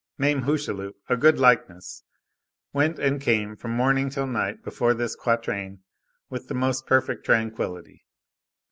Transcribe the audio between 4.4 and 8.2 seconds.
before this quatrain with the most perfect tranquillity.